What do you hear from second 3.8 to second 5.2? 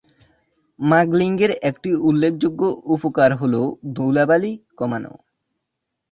ধুলাবালি কমানো।